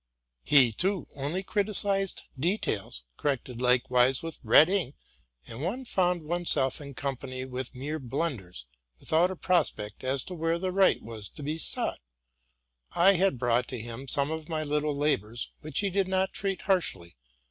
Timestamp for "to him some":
13.67-14.31